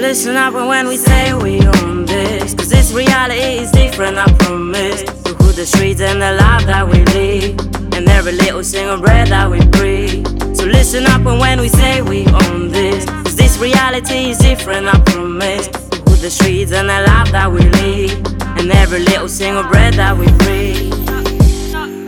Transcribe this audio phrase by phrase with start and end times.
[0.00, 2.54] listen up when we say we own this.
[2.54, 5.02] Cause this reality is different, I promise.
[5.02, 7.58] To who the streets and the life that we live.
[7.94, 10.26] And every little single breath that we breathe.
[10.56, 13.04] So listen up when we say we own this.
[13.04, 15.68] Cause this reality is different, I promise.
[15.68, 18.12] To who the streets and the life that we live.
[18.58, 20.92] And every little single breath that we breathe.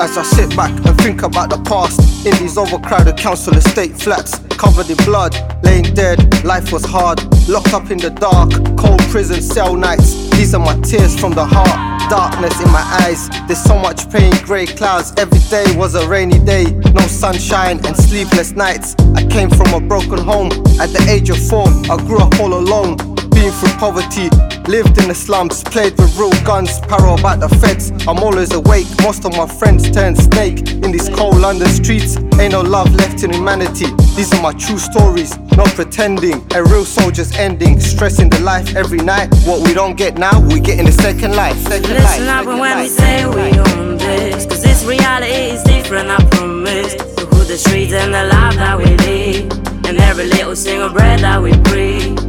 [0.00, 4.40] As I sit back and think about the past in these overcrowded council estate flats,
[4.54, 7.20] covered in blood, laying dead, life was hard.
[7.48, 10.30] Locked up in the dark, cold prison cell nights.
[10.30, 13.28] These are my tears from the heart, darkness in my eyes.
[13.46, 15.12] There's so much pain, grey clouds.
[15.16, 18.94] Every day was a rainy day, no sunshine and sleepless nights.
[19.14, 20.50] I came from a broken home.
[20.80, 23.13] At the age of four, I grew up all alone.
[23.60, 24.28] Through poverty,
[24.66, 27.92] lived in the slums, played with real guns, paro about the feds.
[28.08, 32.16] I'm always awake, most of my friends turn snake in these cold London streets.
[32.40, 33.86] Ain't no love left in humanity.
[34.16, 36.44] These are my true stories, not pretending.
[36.54, 39.32] A real soldier's ending, stressing the life every night.
[39.46, 41.56] What we don't get now, we get in the second life.
[41.58, 44.46] Second Listen life, up second when we say we own this.
[44.46, 46.94] Cause this reality is different, I promise.
[46.94, 49.86] To who the streets and the life that we live.
[49.86, 52.23] And every little single breath that we breathe.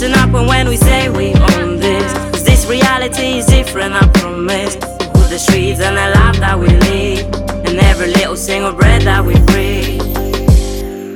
[0.00, 2.10] Listen up when we say we own this.
[2.32, 4.76] Cause this reality is different, I promise.
[4.76, 7.26] To the streets and the life that we live.
[7.68, 10.00] And every little single breath that we breathe.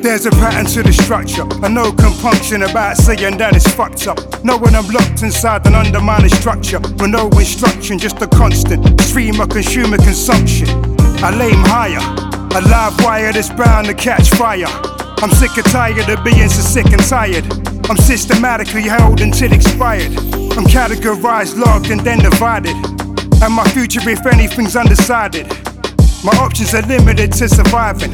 [0.03, 1.45] There's a pattern to the structure.
[1.65, 4.19] I know compunction about saying that it's fucked up.
[4.45, 9.49] Knowing I'm locked inside an undermining structure with no instruction, just a constant stream of
[9.49, 10.69] consumer consumption.
[11.25, 12.05] I lay higher,
[12.53, 14.69] a live wire that's bound to catch fire.
[15.25, 17.74] I'm sick and tired of being so sick and tired.
[17.91, 20.17] I'm systematically held until expired.
[20.57, 22.75] I'm categorized, logged, and then divided.
[23.43, 25.47] And my future, if anything's undecided.
[26.25, 28.13] My options are limited to surviving.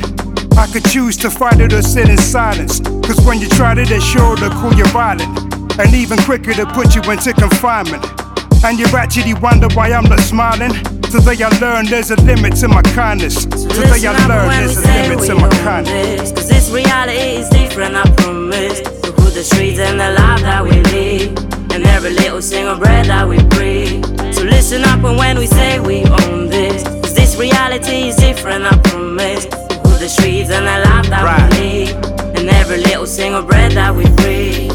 [0.58, 2.80] I could choose to fight it or sit in silence.
[2.80, 5.38] Cause when you try to, they're sure to call you violent.
[5.78, 8.04] And even quicker to put you into confinement.
[8.64, 10.72] And you actually wonder why I'm not smiling.
[11.02, 13.44] Today I learned there's a limit to my kindness.
[13.44, 16.49] Today I learned there's a limit to my kindness.
[16.70, 16.86] This.
[16.86, 18.80] Reality is different, I promise.
[18.80, 21.36] To who the streets and the life that we live.
[21.72, 24.04] And every little single breath that we breathe.
[24.34, 26.82] So listen up when we say we own this.
[26.84, 29.46] Cause this reality is different, I promise.
[29.46, 31.60] To who the streets and the life that Right.
[31.60, 32.38] we live.
[32.38, 34.70] And every little single breath that we breathe.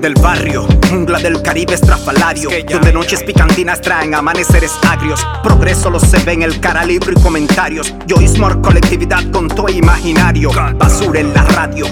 [0.00, 6.18] Del barrio, jungla del Caribe estrafalario Donde noches picantinas traen amaneceres agrios Progreso lo se
[6.18, 9.68] ve en el cara libre y comentarios Yoísmo colectividad con todo
[10.08, 11.86] imaginario Basura en la radio,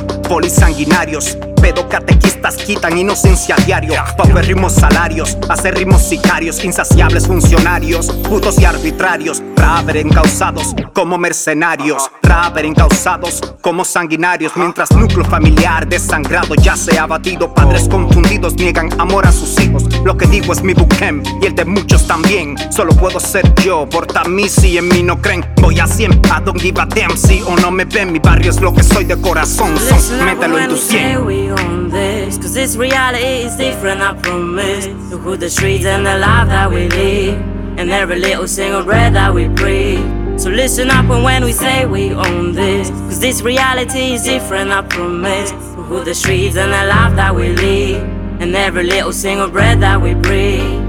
[1.66, 3.94] polisanguinarios Pedocatequistas quitan inocencia a diario.
[4.16, 13.40] Paupérrimos salarios, acérrimos sicarios Insaciables funcionarios, putos y arbitrarios Raver encausados como mercenarios Raver encausados
[13.60, 19.32] como sanguinarios Mientras núcleo familiar desangrado ya se ha abatido Padres confundidos niegan amor a
[19.32, 19.84] sus hijos.
[20.04, 22.56] Lo que digo es mi buquem y el de muchos también.
[22.70, 25.44] Solo puedo ser yo, por mí si en mí no creen.
[25.60, 28.50] Voy a 100, I don't give a damn Si o no me ven, mi barrio
[28.50, 32.36] es lo que soy de corazón Son, mételo en tu 100 own this.
[32.38, 34.86] Cause this reality is different, I promise.
[34.86, 37.40] To who the streets and the life that we live.
[37.78, 40.38] And every little single breath that we breathe.
[40.38, 42.90] So listen up and when we say we own this.
[42.90, 45.50] Cause this reality is different, I promise.
[45.50, 48.02] To who the streets and the life that we live.
[48.40, 50.85] And every little single breath that we breathe.